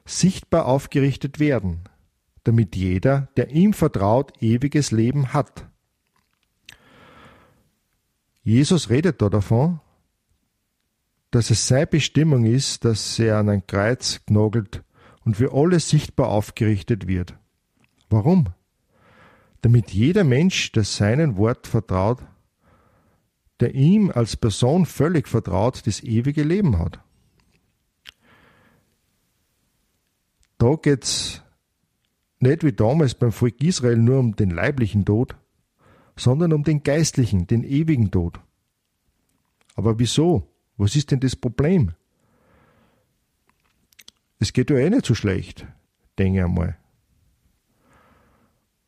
sichtbar 0.04 0.66
aufgerichtet 0.66 1.38
werden, 1.38 1.80
damit 2.44 2.74
jeder, 2.74 3.28
der 3.36 3.50
ihm 3.50 3.72
vertraut, 3.74 4.32
ewiges 4.42 4.90
Leben 4.90 5.32
hat. 5.32 5.68
Jesus 8.42 8.90
redet 8.90 9.20
da 9.22 9.28
davon, 9.28 9.80
dass 11.30 11.50
es 11.50 11.68
seine 11.68 11.86
Bestimmung 11.86 12.44
ist, 12.44 12.84
dass 12.84 13.18
er 13.18 13.38
an 13.38 13.48
ein 13.48 13.66
Kreuz 13.66 14.20
gnagelt 14.26 14.82
und 15.24 15.36
für 15.36 15.52
alle 15.52 15.78
sichtbar 15.80 16.28
aufgerichtet 16.28 17.06
wird. 17.06 17.34
Warum? 18.08 18.48
Damit 19.62 19.90
jeder 19.90 20.24
Mensch, 20.24 20.72
der 20.72 20.84
seinen 20.84 21.36
Wort 21.36 21.66
vertraut, 21.66 22.18
der 23.60 23.74
ihm 23.74 24.10
als 24.10 24.36
Person 24.36 24.86
völlig 24.86 25.28
vertraut, 25.28 25.86
das 25.86 26.02
ewige 26.02 26.42
Leben 26.42 26.78
hat. 26.78 26.98
Da 30.58 30.74
geht's 30.76 31.42
nicht 32.40 32.64
wie 32.64 32.72
damals 32.72 33.14
beim 33.14 33.32
Volk 33.32 33.62
Israel 33.62 33.98
nur 33.98 34.18
um 34.18 34.34
den 34.34 34.50
leiblichen 34.50 35.04
Tod, 35.04 35.36
sondern 36.16 36.52
um 36.52 36.64
den 36.64 36.82
geistlichen, 36.82 37.46
den 37.46 37.64
ewigen 37.64 38.10
Tod. 38.10 38.40
Aber 39.74 39.98
wieso? 39.98 40.49
Was 40.80 40.96
ist 40.96 41.10
denn 41.10 41.20
das 41.20 41.36
Problem? 41.36 41.92
Es 44.38 44.54
geht 44.54 44.70
ja 44.70 44.78
eh 44.78 44.88
nicht 44.88 45.04
so 45.04 45.14
schlecht, 45.14 45.66
denke 46.18 46.38
ich 46.38 46.44
einmal. 46.46 46.78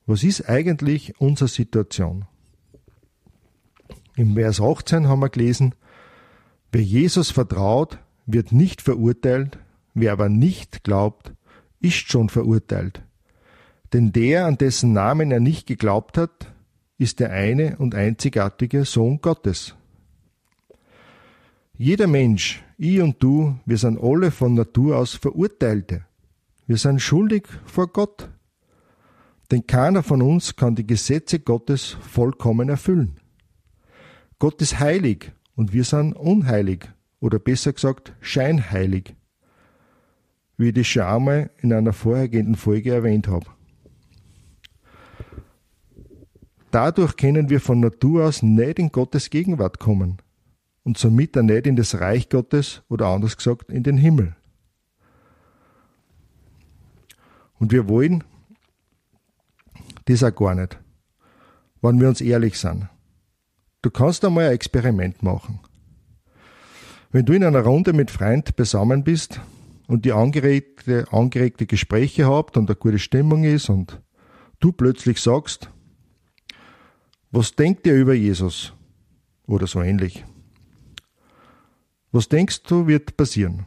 Was 0.07 0.25
ist 0.25 0.49
eigentlich 0.49 1.21
unsere 1.21 1.49
Situation? 1.49 2.25
Im 4.17 4.35
Vers 4.37 4.59
18 4.59 5.07
haben 5.07 5.21
wir 5.21 5.29
gelesen, 5.29 5.75
wer 6.73 6.83
Jesus 6.83 7.31
vertraut, 7.31 7.99
wird 8.25 8.53
nicht 8.53 8.81
verurteilt, 8.81 9.59
wer 9.93 10.13
aber 10.13 10.31
nicht 10.31 10.85
glaubt, 10.85 11.35
ist 11.79 12.11
schon 12.11 12.31
verurteilt. 12.31 13.03
Denn 13.93 14.13
der, 14.13 14.47
an 14.47 14.57
dessen 14.57 14.95
Namen 14.95 15.31
er 15.31 15.41
nicht 15.41 15.67
geglaubt 15.67 16.17
hat, 16.17 16.55
ist 16.97 17.21
der 17.21 17.33
eine 17.33 17.77
und 17.77 17.95
einzigartige 17.95 18.87
Sohn 18.87 19.21
Gottes. 19.21 19.77
Jeder 21.79 22.07
Mensch, 22.07 22.62
ich 22.76 23.00
und 23.00 23.23
du, 23.23 23.59
wir 23.64 23.79
sind 23.79 23.99
alle 23.99 24.31
von 24.31 24.55
Natur 24.55 24.99
aus 24.99 25.14
Verurteilte. 25.14 26.05
Wir 26.67 26.76
sind 26.76 27.00
schuldig 27.00 27.45
vor 27.64 27.88
Gott. 27.88 28.29
Denn 29.50 29.67
keiner 29.67 30.02
von 30.02 30.21
uns 30.21 30.55
kann 30.55 30.75
die 30.75 30.87
Gesetze 30.87 31.41
Gottes 31.41 31.97
vollkommen 32.02 32.69
erfüllen. 32.69 33.21
Gott 34.38 34.61
ist 34.61 34.81
heilig 34.81 35.33
und 35.57 35.73
wir 35.73 35.85
sind 35.85 36.12
unheilig 36.12 36.88
oder 37.21 37.38
besser 37.38 37.73
gesagt 37.73 38.14
scheinheilig, 38.21 39.14
wie 40.59 40.69
ich 40.69 40.75
das 40.75 40.87
schon 40.87 41.02
einmal 41.02 41.50
in 41.59 41.73
einer 41.73 41.93
vorhergehenden 41.95 42.55
Folge 42.55 42.93
erwähnt 42.93 43.29
habe. 43.29 43.47
Dadurch 46.71 47.17
können 47.17 47.49
wir 47.49 47.61
von 47.61 47.81
Natur 47.81 48.26
aus 48.26 48.43
nicht 48.43 48.79
in 48.79 48.93
Gottes 48.93 49.31
Gegenwart 49.31 49.79
kommen 49.79 50.19
und 50.85 50.99
somit 50.99 51.37
dann 51.37 51.47
nicht 51.47 51.67
in 51.67 51.77
das 51.77 52.01
Reich 52.01 52.29
Gottes 52.29 52.83
oder 52.89 53.07
anders 53.07 53.37
gesagt 53.37 53.71
in 53.71 53.83
den 53.83 53.97
Himmel. 53.97 54.37
Und 57.59 57.71
wir 57.71 57.89
wollen, 57.89 58.25
Das 60.07 60.25
auch 60.25 60.35
gar 60.35 60.55
nicht. 60.55 60.79
Wenn 61.81 62.01
wir 62.01 62.09
uns 62.09 62.21
ehrlich 62.21 62.59
sind. 62.59 62.89
Du 63.83 63.91
kannst 63.91 64.25
einmal 64.25 64.47
ein 64.47 64.53
Experiment 64.53 65.23
machen. 65.23 65.61
Wenn 67.11 67.27
du 67.27 67.33
in 67.33 67.45
einer 67.45 67.62
Runde 67.62 67.93
mit 67.93 68.11
Freund 68.11 68.57
beisammen 68.57 69.05
bist 69.05 69.41
und 69.87 70.05
die 70.05 70.12
angeregte, 70.12 71.07
angeregte 71.12 71.67
Gespräche 71.67 72.27
habt 72.27 72.57
und 72.57 72.71
eine 72.71 72.77
gute 72.77 72.99
Stimmung 72.99 73.45
ist 73.45 73.69
und 73.69 74.01
du 74.61 74.73
plötzlich 74.73 75.21
sagst, 75.21 75.71
was 77.31 77.55
denkt 77.55 77.87
ihr 77.87 77.95
über 77.95 78.15
Jesus? 78.15 78.73
Oder 79.47 79.67
so 79.67 79.83
ähnlich. 79.83 80.25
Was 82.12 82.28
denkst 82.28 82.64
du 82.64 82.87
wird 82.87 83.16
passieren? 83.16 83.66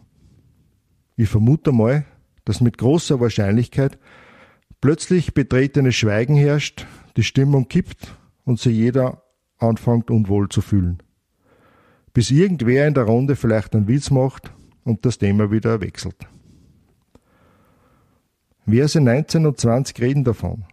Ich 1.17 1.29
vermute 1.29 1.71
mal, 1.71 2.05
dass 2.45 2.61
mit 2.61 2.77
großer 2.77 3.19
Wahrscheinlichkeit 3.19 3.97
plötzlich 4.81 5.33
betretenes 5.33 5.95
Schweigen 5.95 6.35
herrscht, 6.35 6.85
die 7.17 7.23
Stimmung 7.23 7.67
kippt 7.67 8.15
und 8.43 8.59
sich 8.59 8.75
jeder 8.75 9.23
anfängt 9.57 10.11
unwohl 10.11 10.47
zu 10.49 10.61
fühlen. 10.61 11.01
Bis 12.13 12.29
irgendwer 12.29 12.87
in 12.87 12.93
der 12.93 13.05
Runde 13.05 13.35
vielleicht 13.35 13.75
einen 13.75 13.87
Witz 13.87 14.11
macht 14.11 14.53
und 14.83 15.05
das 15.05 15.17
Thema 15.17 15.49
wieder 15.49 15.81
wechselt. 15.81 16.27
Verse 18.67 19.01
19 19.01 19.47
und 19.47 19.59
20 19.59 19.99
reden 19.99 20.23
davon. 20.23 20.65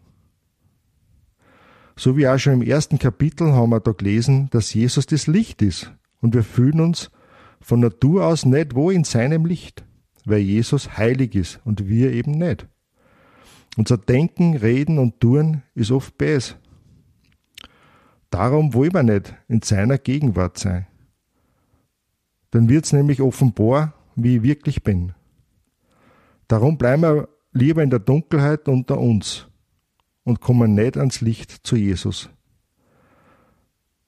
So 1.97 2.19
wie 2.19 2.29
auch 2.29 2.39
schon 2.39 2.55
im 2.55 2.63
ersten 2.63 2.99
Kapitel 2.99 3.53
haben 3.53 3.71
wir 3.71 3.81
da 3.81 3.93
gelesen, 3.93 4.49
dass 4.51 4.75
Jesus 4.75 5.07
das 5.07 5.27
Licht 5.27 5.63
ist 5.63 5.91
und 6.21 6.35
wir 6.35 6.43
fühlen 6.43 6.81
uns 6.81 7.11
von 7.63 7.81
Natur 7.81 8.27
aus 8.27 8.45
nicht 8.45 8.75
wo 8.75 8.91
in 8.91 9.05
seinem 9.05 9.47
Licht, 9.47 9.85
weil 10.25 10.41
Jesus 10.41 10.97
heilig 10.97 11.35
ist 11.35 11.61
und 11.65 11.89
wir 11.89 12.13
eben 12.13 12.33
nicht. 12.33 12.67
Unser 13.77 13.97
Denken, 13.97 14.57
Reden 14.57 14.99
und 14.99 15.21
Tun 15.21 15.63
ist 15.75 15.91
oft 15.91 16.19
bes. 16.19 16.57
Darum 18.31 18.75
wollen 18.75 18.93
wir 18.93 19.03
nicht 19.03 19.35
in 19.49 19.63
seiner 19.63 19.99
Gegenwart 19.99 20.59
sein. 20.59 20.87
Dann 22.51 22.69
wird's 22.69 22.93
nämlich 22.93 23.23
offenbar, 23.23 23.95
wie 24.15 24.37
ich 24.37 24.43
wirklich 24.43 24.83
bin. 24.83 25.13
Darum 26.49 26.77
bleiben 26.77 27.03
wir 27.03 27.29
lieber 27.53 27.83
in 27.83 27.91
der 27.91 27.99
Dunkelheit 27.99 28.69
unter 28.69 28.99
uns 28.99 29.49
und 30.25 30.41
kommen 30.41 30.75
nicht 30.75 30.97
ans 30.97 31.21
Licht 31.21 31.67
zu 31.67 31.77
Jesus. 31.77 32.29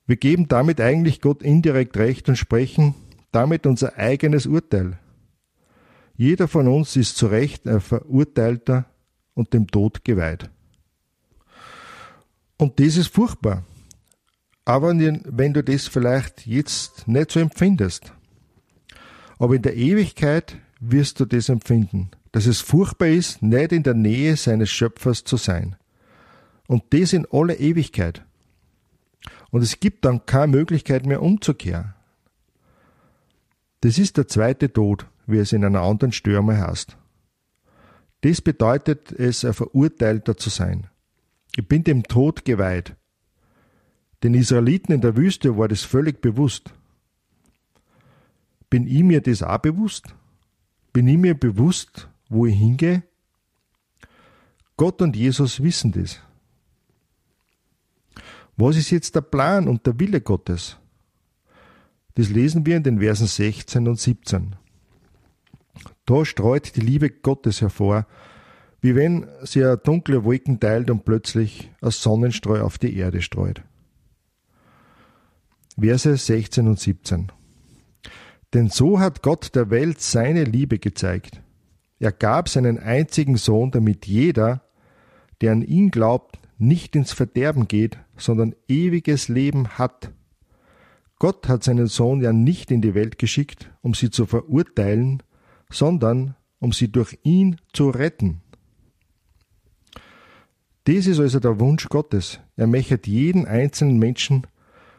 Wir 0.07 0.17
geben 0.17 0.49
damit 0.49 0.81
eigentlich 0.81 1.23
Gott 1.23 1.43
indirekt 1.43 1.97
recht 1.97 2.29
und 2.29 2.37
sprechen 2.37 2.95
damit 3.35 3.67
unser 3.67 3.97
eigenes 3.97 4.47
Urteil. 4.47 4.99
Jeder 6.17 6.47
von 6.47 6.69
uns 6.69 6.97
ist 6.97 7.17
zu 7.17 7.27
Recht 7.27 7.67
ein 7.67 7.81
Verurteilter 7.81 8.87
und 9.35 9.53
dem 9.53 9.67
Tod 9.67 10.05
geweiht. 10.05 10.49
Und 12.57 12.79
das 12.79 12.97
ist 12.97 13.09
furchtbar. 13.09 13.65
Aber 14.65 14.97
wenn 14.97 15.53
du 15.53 15.63
das 15.63 15.89
vielleicht 15.89 16.47
jetzt 16.47 17.09
nicht 17.09 17.33
so 17.33 17.41
empfindest, 17.41 18.13
aber 19.39 19.57
in 19.57 19.63
der 19.63 19.77
Ewigkeit 19.77 20.57
wirst 20.81 21.21
du 21.21 21.25
das 21.25 21.49
empfinden, 21.49 22.11
dass 22.33 22.47
es 22.47 22.61
furchtbar 22.61 23.09
ist, 23.09 23.43
nicht 23.43 23.73
in 23.73 23.83
der 23.83 23.95
Nähe 23.95 24.37
seines 24.37 24.71
Schöpfers 24.71 25.25
zu 25.25 25.37
sein. 25.37 25.77
Und 26.67 26.85
das 26.91 27.13
in 27.13 27.27
aller 27.31 27.59
Ewigkeit. 27.59 28.23
Und 29.51 29.63
es 29.63 29.81
gibt 29.81 30.05
dann 30.05 30.25
keine 30.25 30.49
Möglichkeit 30.49 31.05
mehr 31.05 31.21
umzukehren. 31.21 31.94
Das 33.85 33.99
ist 33.99 34.17
der 34.17 34.27
zweite 34.27 34.73
Tod, 34.73 35.07
wie 35.27 35.37
es 35.37 35.53
in 35.53 35.63
einer 35.63 35.83
anderen 35.83 36.11
Stürme 36.11 36.59
heißt. 36.59 36.97
Das 38.23 38.41
bedeutet 38.41 39.13
es, 39.13 39.45
ein 39.45 39.53
Verurteilter 39.53 40.39
zu 40.39 40.49
sein. 40.49 40.87
Ich 41.55 41.69
bin 41.69 41.85
dem 41.85 42.05
Tod 42.05 42.47
geweiht. 42.47 42.97
Den 44.23 44.33
Israeliten 44.33 44.95
in 44.95 45.03
der 45.03 45.19
Wüste 45.19 45.59
war 45.59 45.69
das 45.69 45.83
völlig 45.83 46.23
bewusst. 46.23 46.73
Bin 48.71 48.87
ich 48.87 49.03
mir 49.03 49.21
das 49.21 49.43
auch 49.43 49.59
bewusst? 49.59 50.15
Bin 50.95 51.07
ich 51.07 51.19
mir 51.19 51.35
bewusst, 51.35 52.09
wo 52.31 52.47
ich 52.47 52.57
hingehe? 52.57 53.03
Gott 54.79 55.03
und 55.03 55.15
Jesus 55.15 55.63
wissen 55.63 55.93
das. 55.93 56.21
Was 58.57 58.79
ist 58.79 58.91
jetzt 58.91 59.15
der 59.15 59.21
Plan 59.21 59.69
und 59.69 59.85
der 59.87 60.01
Wille 60.01 60.23
Gottes? 60.23 60.79
Das 62.15 62.29
lesen 62.29 62.65
wir 62.65 62.77
in 62.77 62.83
den 62.83 63.01
Versen 63.01 63.27
16 63.27 63.89
und 63.89 63.99
17. 63.99 64.57
Da 66.07 66.25
streut 66.25 66.77
die 66.77 66.81
Liebe 66.81 67.11
Gottes 67.11 67.61
hervor, 67.61 68.07
wie 68.81 68.95
wenn 68.95 69.27
sie 69.43 69.65
eine 69.65 69.79
dunkle 69.79 70.25
Wolken 70.25 70.61
teilt 70.61 70.91
und 70.91 71.05
plötzlich 71.05 71.71
ein 71.81 71.91
Sonnenstreu 71.91 72.61
auf 72.61 72.79
die 72.79 72.97
Erde 72.97 73.23
streut. 73.23 73.63
Verse 75.79 76.17
16 76.17 76.69
und 76.69 76.79
17. 76.79 77.33
Denn 78.53 78.69
so 78.69 79.01
hat 79.01 79.23
Gott 79.23 79.57
der 79.57 79.71
Welt 79.71 80.01
seine 80.01 80.45
Liebe 80.45 80.79
gezeigt. 80.79 81.41
Er 81.99 82.13
gab 82.13 82.49
seinen 82.49 82.79
einzigen 82.79 83.37
Sohn, 83.37 83.71
damit 83.73 84.07
jeder, 84.07 84.63
der 85.41 85.53
an 85.53 85.63
ihn 85.63 85.91
glaubt, 85.91 86.39
nicht 86.59 86.95
ins 86.95 87.13
Verderben 87.13 87.67
geht, 87.67 87.99
sondern 88.17 88.55
ewiges 88.69 89.29
Leben 89.29 89.71
hat. 89.71 90.13
Gott 91.19 91.49
hat 91.49 91.65
seinen 91.65 91.87
Sohn 91.87 92.21
ja 92.21 92.33
nicht 92.33 92.71
in 92.71 92.83
die 92.83 92.95
Welt 92.95 93.19
geschickt, 93.19 93.71
um 93.83 93.95
sie 93.95 94.11
zu 94.11 94.27
verurteilen, 94.27 95.23
sondern 95.71 96.35
um 96.59 96.73
sie 96.73 96.91
durch 96.91 97.19
ihn 97.23 97.57
zu 97.73 97.91
retten. 97.91 98.41
Dies 100.87 101.07
ist 101.07 101.21
also 101.21 101.41
der 101.41 101.61
Wunsch 101.61 101.89
Gottes. 101.89 102.41
Er 102.57 102.67
möchte 102.67 102.99
jeden 103.05 103.47
einzelnen 103.47 103.99
Menschen 103.99 104.47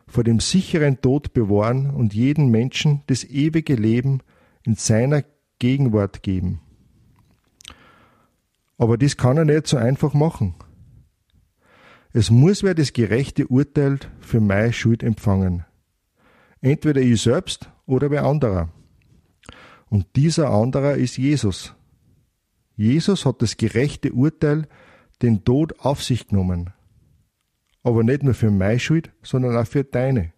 vor 0.07 0.23
dem 0.23 0.39
sicheren 0.39 1.01
Tod 1.01 1.33
bewahren 1.33 1.91
und 1.91 2.13
jeden 2.13 2.49
Menschen 2.49 3.03
das 3.07 3.23
ewige 3.23 3.75
Leben 3.75 4.21
in 4.63 4.75
seiner 4.75 5.23
Gegenwart 5.59 6.23
geben. 6.23 6.61
Aber 8.77 8.97
das 8.97 9.17
kann 9.17 9.37
er 9.37 9.45
nicht 9.45 9.67
so 9.67 9.77
einfach 9.77 10.13
machen. 10.13 10.55
Es 12.13 12.29
muss 12.29 12.63
wer 12.63 12.73
das 12.73 12.93
gerechte 12.93 13.47
Urteil 13.47 13.99
für 14.19 14.41
meine 14.41 14.73
Schuld 14.73 15.03
empfangen. 15.03 15.65
Entweder 16.61 17.01
ich 17.01 17.21
selbst 17.21 17.69
oder 17.85 18.09
wer 18.11 18.25
anderer. 18.25 18.69
Und 19.89 20.07
dieser 20.15 20.49
anderer 20.49 20.95
ist 20.95 21.17
Jesus. 21.17 21.73
Jesus 22.75 23.25
hat 23.25 23.41
das 23.41 23.57
gerechte 23.57 24.11
Urteil, 24.11 24.67
den 25.21 25.43
Tod 25.43 25.79
auf 25.79 26.03
sich 26.03 26.27
genommen. 26.27 26.71
Aber 27.83 28.03
nicht 28.03 28.23
nur 28.23 28.33
für 28.33 28.51
meine 28.51 28.79
Schuld, 28.79 29.11
sondern 29.21 29.55
auch 29.55 29.67
für 29.67 29.83
deine. 29.83 30.33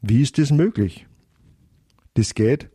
Wie 0.00 0.22
ist 0.22 0.38
das 0.38 0.50
möglich? 0.50 1.06
Das 2.14 2.34
geht, 2.34 2.70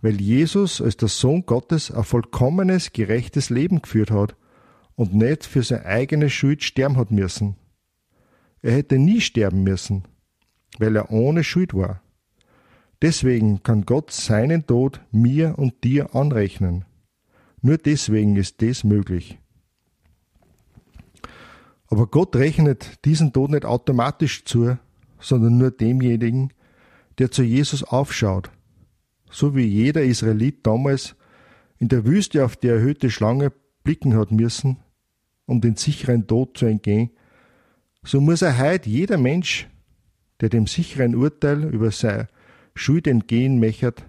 weil 0.00 0.20
Jesus 0.20 0.80
als 0.80 0.96
der 0.96 1.08
Sohn 1.08 1.44
Gottes 1.44 1.90
ein 1.90 2.04
vollkommenes, 2.04 2.92
gerechtes 2.92 3.50
Leben 3.50 3.82
geführt 3.82 4.10
hat 4.10 4.34
und 4.96 5.14
nicht 5.14 5.44
für 5.44 5.62
seine 5.62 5.84
eigene 5.84 6.30
Schuld 6.30 6.64
sterben 6.64 6.96
hat 6.96 7.10
müssen. 7.10 7.56
Er 8.62 8.72
hätte 8.72 8.98
nie 8.98 9.20
sterben 9.20 9.62
müssen, 9.62 10.04
weil 10.78 10.96
er 10.96 11.10
ohne 11.10 11.44
Schuld 11.44 11.74
war. 11.74 12.02
Deswegen 13.02 13.62
kann 13.62 13.86
Gott 13.86 14.10
seinen 14.10 14.66
Tod 14.66 15.00
mir 15.10 15.58
und 15.58 15.84
dir 15.84 16.14
anrechnen. 16.14 16.84
Nur 17.62 17.78
deswegen 17.78 18.36
ist 18.36 18.62
das 18.62 18.84
möglich. 18.84 19.38
Aber 21.88 22.06
Gott 22.06 22.36
rechnet 22.36 23.04
diesen 23.04 23.32
Tod 23.32 23.50
nicht 23.50 23.64
automatisch 23.64 24.44
zu, 24.44 24.78
sondern 25.18 25.58
nur 25.58 25.70
demjenigen, 25.70 26.52
der 27.18 27.30
zu 27.30 27.42
Jesus 27.42 27.82
aufschaut, 27.82 28.50
so 29.30 29.56
wie 29.56 29.64
jeder 29.64 30.02
Israelit 30.02 30.66
damals 30.66 31.16
in 31.78 31.88
der 31.88 32.04
Wüste 32.04 32.44
auf 32.44 32.56
die 32.56 32.68
erhöhte 32.68 33.10
Schlange 33.10 33.52
blicken 33.82 34.16
hat 34.16 34.30
müssen, 34.30 34.78
um 35.46 35.60
den 35.60 35.76
sicheren 35.76 36.26
Tod 36.26 36.56
zu 36.56 36.66
entgehen, 36.66 37.10
so 38.02 38.20
muss 38.20 38.40
er 38.40 38.56
heute 38.58 38.88
jeder 38.88 39.18
Mensch, 39.18 39.68
der 40.40 40.48
dem 40.48 40.66
sicheren 40.66 41.14
Urteil 41.14 41.64
über 41.64 41.90
seine 41.90 42.28
Schuld 42.74 43.06
entgehen 43.06 43.58
mechert, 43.58 44.04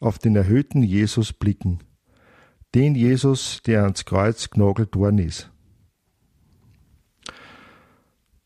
auf 0.00 0.18
den 0.18 0.36
erhöhten 0.36 0.82
Jesus 0.82 1.32
blicken, 1.32 1.80
den 2.74 2.94
Jesus, 2.94 3.62
der 3.64 3.82
ans 3.82 4.04
Kreuz 4.04 4.50
genagelt 4.50 4.96
worden 4.96 5.18
ist. 5.18 5.50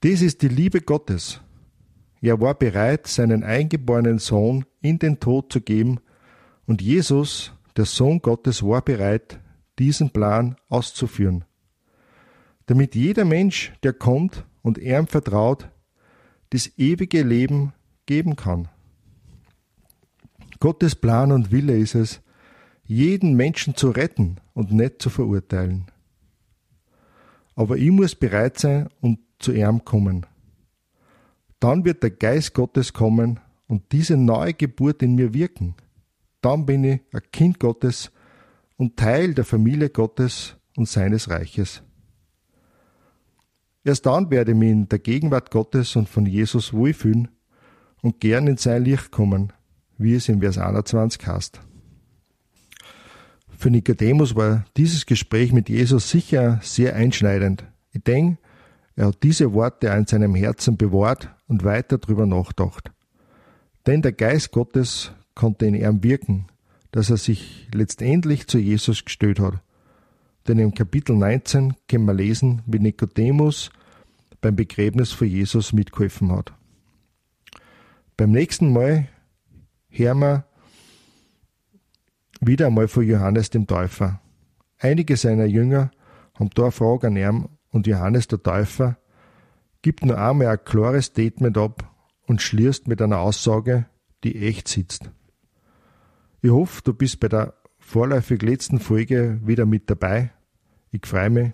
Dies 0.03 0.23
ist 0.23 0.43
die 0.43 0.49
Liebe 0.49 0.81
Gottes. 0.81 1.41
Er 2.21 2.41
war 2.41 2.55
bereit, 2.55 3.07
seinen 3.07 3.45
eingeborenen 3.45 4.19
Sohn 4.19 4.65
in 4.81 4.99
den 4.99 5.21
Tod 5.21 5.53
zu 5.53 5.61
geben, 5.61 6.01
und 6.65 6.81
Jesus, 6.81 7.53
der 7.77 7.85
Sohn 7.85 8.21
Gottes, 8.21 8.63
war 8.63 8.83
bereit, 8.83 9.41
diesen 9.79 10.11
Plan 10.11 10.57
auszuführen, 10.69 11.45
damit 12.67 12.95
jeder 12.95 13.25
Mensch, 13.25 13.73
der 13.83 13.93
kommt 13.93 14.47
und 14.63 14.79
ihm 14.79 15.07
vertraut, 15.07 15.69
das 16.53 16.71
ewige 16.77 17.23
Leben 17.23 17.73
geben 18.05 18.37
kann. 18.37 18.69
Gottes 20.61 20.95
Plan 20.95 21.33
und 21.33 21.51
Wille 21.51 21.77
ist 21.79 21.95
es, 21.95 22.21
jeden 22.85 23.35
Menschen 23.37 23.75
zu 23.75 23.91
retten 23.91 24.37
und 24.53 24.71
nicht 24.71 25.01
zu 25.01 25.09
verurteilen. 25.09 25.87
Aber 27.55 27.79
ich 27.79 27.91
muss 27.91 28.15
bereit 28.15 28.59
sein 28.59 28.89
und 29.01 29.19
zu 29.39 29.53
ihm 29.53 29.85
kommen. 29.85 30.27
Dann 31.59 31.87
wird 31.87 32.03
der 32.03 32.11
Geist 32.11 32.53
Gottes 32.53 32.93
kommen 32.93 33.41
und 33.67 33.91
diese 33.93 34.19
neue 34.19 34.53
Geburt 34.53 35.03
in 35.03 35.15
mir 35.15 35.33
wirken. 35.33 35.75
Dann 36.43 36.67
bin 36.67 36.85
ich 36.85 37.01
ein 37.13 37.23
Kind 37.33 37.61
Gottes 37.61 38.13
und 38.77 38.99
Teil 38.99 39.33
der 39.33 39.47
Familie 39.47 39.89
Gottes 39.89 40.57
und 40.77 40.87
seines 40.87 41.31
Reiches. 41.31 41.83
Erst 43.85 44.07
dann 44.07 44.31
werde 44.31 44.53
ich 44.53 44.59
mich 44.59 44.71
in 44.71 44.89
der 44.89 45.01
Gegenwart 45.01 45.51
Gottes 45.51 45.97
und 45.97 46.09
von 46.09 46.25
Jesus 46.27 46.73
wohlfühlen 46.73 47.29
und 48.01 48.21
gern 48.21 48.47
in 48.47 48.57
sein 48.57 48.85
Licht 48.85 49.11
kommen, 49.11 49.53
wie 49.99 50.15
es 50.15 50.29
in 50.29 50.41
Vers 50.41 50.59
21 50.59 51.27
heißt. 51.27 51.61
Für 53.49 53.71
Nikodemus 53.71 54.35
war 54.35 54.65
dieses 54.77 55.07
Gespräch 55.07 55.53
mit 55.53 55.69
Jesus 55.69 56.11
sicher 56.11 56.61
sehr 56.63 56.95
einschneidend. 56.95 57.65
Ich 57.93 58.03
denke, 58.03 58.39
er 58.95 59.07
hat 59.07 59.23
diese 59.23 59.53
Worte 59.53 59.89
in 59.89 60.07
seinem 60.07 60.35
Herzen 60.35 60.77
bewahrt 60.77 61.31
und 61.49 61.65
weiter 61.65 61.99
darüber 61.99 62.27
nachgedacht. 62.27 62.93
Denn 63.87 64.03
der 64.03 64.13
Geist 64.13 64.53
Gottes 64.53 65.13
konnte 65.35 65.67
in 65.67 65.75
ihm 65.75 66.03
wirken, 66.05 66.47
dass 66.93 67.11
er 67.11 67.17
sich 67.17 67.69
letztendlich 67.73 68.47
zu 68.47 68.59
Jesus 68.59 69.05
gestellt 69.05 69.41
hat 69.41 69.61
denn 70.47 70.59
im 70.59 70.75
Kapitel 70.75 71.17
19 71.17 71.75
können 71.89 72.05
wir 72.05 72.15
lesen, 72.15 72.63
wie 72.67 72.79
Nikodemus 72.79 73.71
beim 74.41 74.57
Begräbnis 74.57 75.13
von 75.13 75.29
Jesus 75.29 75.73
mitgeholfen 75.73 76.33
hat. 76.33 76.53
Beim 78.17 78.31
nächsten 78.31 78.73
Mal 78.73 79.09
hören 79.89 80.19
wir 80.19 80.45
wieder 82.41 82.67
einmal 82.67 82.89
von 82.89 83.05
Johannes 83.05 83.51
dem 83.51 83.67
Täufer. 83.67 84.21
Einige 84.79 85.17
seiner 85.17 85.45
Jünger 85.45 85.91
haben 86.35 86.51
da 86.55 86.63
eine 86.65 86.73
Frage 86.73 87.07
an 87.07 87.17
ihn 87.17 87.49
und 87.71 87.87
Johannes 87.87 88.27
der 88.27 88.43
Täufer 88.43 88.97
gibt 89.81 90.05
nur 90.05 90.19
einmal 90.19 90.49
ein 90.49 90.65
klares 90.65 91.07
Statement 91.07 91.57
ab 91.57 91.93
und 92.27 92.43
schließt 92.43 92.89
mit 92.89 93.01
einer 93.03 93.19
Aussage, 93.19 93.87
die 94.25 94.47
echt 94.47 94.69
sitzt. 94.69 95.11
Ich 96.41 96.51
hoffe, 96.51 96.83
du 96.83 96.95
bist 96.95 97.21
bei 97.21 97.29
der 97.29 97.55
vorläufig 97.93 98.41
letzten 98.41 98.81
Folge 98.81 99.39
wieder 99.45 99.67
mit 99.67 99.91
dabei. 99.91 100.31
Ich 100.93 101.07
freue 101.07 101.29
mich. 101.29 101.53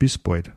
Bis 0.00 0.18
bald. 0.18 0.52